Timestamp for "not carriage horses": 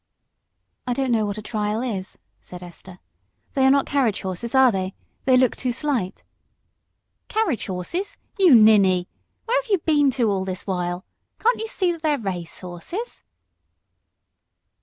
3.69-4.55